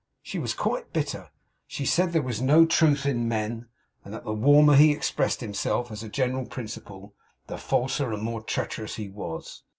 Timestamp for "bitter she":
0.93-1.85